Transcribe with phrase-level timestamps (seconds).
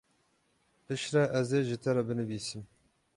[0.85, 2.63] Piştre ez ê ji te re binivîsim.